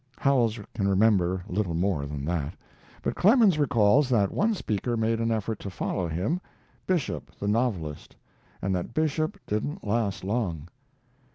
Howells 0.17 0.59
can 0.73 0.87
remember 0.87 1.43
little 1.47 1.75
more 1.75 2.07
than 2.07 2.25
that, 2.25 2.55
but 3.03 3.13
Clemens 3.13 3.59
recalls 3.59 4.09
that 4.09 4.31
one 4.31 4.55
speaker 4.55 4.97
made 4.97 5.19
an 5.19 5.29
effort 5.29 5.59
to 5.59 5.69
follow 5.69 6.07
him 6.07 6.41
Bishop, 6.87 7.29
the 7.37 7.47
novelist, 7.47 8.15
and 8.63 8.73
that 8.73 8.95
Bishop 8.95 9.37
didn't 9.45 9.85
last 9.85 10.23
long. 10.23 10.69